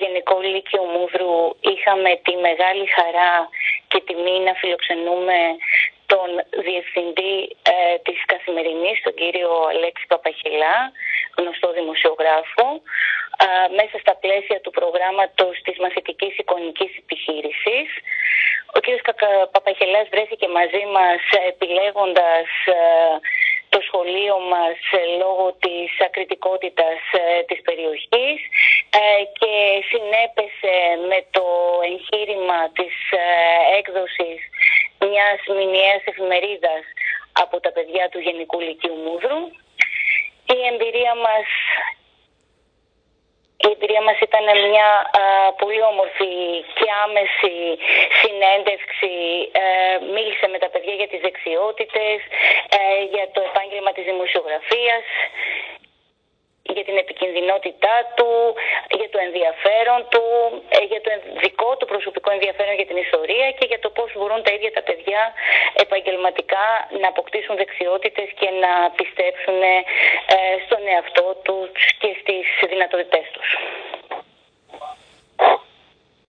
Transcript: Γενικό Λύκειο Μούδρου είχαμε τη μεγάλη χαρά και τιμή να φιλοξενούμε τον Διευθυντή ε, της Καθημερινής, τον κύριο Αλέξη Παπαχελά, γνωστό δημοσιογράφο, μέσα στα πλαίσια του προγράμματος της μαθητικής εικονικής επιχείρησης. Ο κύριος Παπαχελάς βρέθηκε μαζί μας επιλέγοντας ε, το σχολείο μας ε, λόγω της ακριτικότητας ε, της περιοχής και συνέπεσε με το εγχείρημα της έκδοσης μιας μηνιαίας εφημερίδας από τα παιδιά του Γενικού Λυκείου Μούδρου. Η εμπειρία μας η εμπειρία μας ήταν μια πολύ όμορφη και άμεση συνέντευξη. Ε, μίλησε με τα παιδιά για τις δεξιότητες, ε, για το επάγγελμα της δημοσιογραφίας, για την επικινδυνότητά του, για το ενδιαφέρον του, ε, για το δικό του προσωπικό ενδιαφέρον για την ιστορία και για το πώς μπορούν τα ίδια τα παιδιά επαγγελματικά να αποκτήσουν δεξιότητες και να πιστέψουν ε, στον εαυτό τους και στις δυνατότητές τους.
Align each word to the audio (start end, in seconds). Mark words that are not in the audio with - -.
Γενικό 0.00 0.36
Λύκειο 0.40 0.82
Μούδρου 0.94 1.34
είχαμε 1.72 2.10
τη 2.24 2.32
μεγάλη 2.46 2.86
χαρά 2.96 3.34
και 3.88 4.00
τιμή 4.06 4.38
να 4.46 4.54
φιλοξενούμε 4.60 5.38
τον 6.12 6.30
Διευθυντή 6.66 7.56
ε, 7.74 7.98
της 8.06 8.18
Καθημερινής, 8.32 9.02
τον 9.02 9.14
κύριο 9.14 9.52
Αλέξη 9.72 10.04
Παπαχελά, 10.06 10.76
γνωστό 11.38 11.68
δημοσιογράφο, 11.72 12.66
μέσα 13.78 13.96
στα 14.04 14.14
πλαίσια 14.22 14.60
του 14.60 14.70
προγράμματος 14.78 15.54
της 15.64 15.76
μαθητικής 15.78 16.32
εικονικής 16.38 16.92
επιχείρησης. 17.02 17.88
Ο 18.76 18.78
κύριος 18.80 19.04
Παπαχελάς 19.52 20.06
βρέθηκε 20.14 20.48
μαζί 20.48 20.84
μας 20.96 21.20
επιλέγοντας 21.52 22.48
ε, 22.66 22.80
το 23.74 23.80
σχολείο 23.88 24.36
μας 24.54 24.78
ε, 24.98 25.02
λόγω 25.22 25.46
της 25.64 25.90
ακριτικότητας 26.06 27.00
ε, 27.12 27.42
της 27.48 27.60
περιοχής 27.68 28.40
και 29.38 29.54
συνέπεσε 29.90 30.76
με 31.10 31.18
το 31.36 31.46
εγχείρημα 31.90 32.60
της 32.78 32.94
έκδοσης 33.78 34.40
μιας 35.08 35.38
μηνιαίας 35.58 36.02
εφημερίδας 36.10 36.84
από 37.32 37.60
τα 37.60 37.70
παιδιά 37.72 38.08
του 38.08 38.20
Γενικού 38.26 38.60
Λυκείου 38.60 38.98
Μούδρου. 39.04 39.40
Η 40.56 40.58
εμπειρία 40.70 41.14
μας 41.14 41.46
η 43.66 43.68
εμπειρία 43.74 44.02
μας 44.08 44.18
ήταν 44.28 44.44
μια 44.68 44.88
πολύ 45.60 45.82
όμορφη 45.92 46.34
και 46.78 46.88
άμεση 47.04 47.56
συνέντευξη. 48.20 49.14
Ε, 49.62 49.64
μίλησε 50.14 50.46
με 50.52 50.58
τα 50.62 50.68
παιδιά 50.72 50.94
για 51.00 51.08
τις 51.10 51.20
δεξιότητες, 51.26 52.18
ε, 52.78 52.80
για 53.00 53.01
το 53.01 53.01
επάγγελμα 53.01 53.01
της 54.58 54.68
δημοσιογραφίας, 54.68 55.04
για 56.62 56.84
την 56.84 56.96
επικινδυνότητά 56.96 57.96
του, 58.16 58.30
για 58.98 59.08
το 59.12 59.18
ενδιαφέρον 59.26 60.00
του, 60.12 60.24
ε, 60.68 60.84
για 60.90 61.00
το 61.04 61.10
δικό 61.44 61.70
του 61.76 61.86
προσωπικό 61.92 62.30
ενδιαφέρον 62.30 62.74
για 62.74 62.86
την 62.86 62.96
ιστορία 62.96 63.48
και 63.58 63.66
για 63.70 63.80
το 63.84 63.90
πώς 63.90 64.10
μπορούν 64.16 64.42
τα 64.42 64.52
ίδια 64.52 64.72
τα 64.72 64.82
παιδιά 64.82 65.22
επαγγελματικά 65.84 66.66
να 67.00 67.08
αποκτήσουν 67.08 67.56
δεξιότητες 67.56 68.28
και 68.40 68.48
να 68.64 68.72
πιστέψουν 69.00 69.58
ε, 69.62 69.76
στον 70.64 70.82
εαυτό 70.92 71.26
τους 71.46 71.70
και 72.00 72.10
στις 72.20 72.46
δυνατότητές 72.72 73.26
τους. 73.34 73.48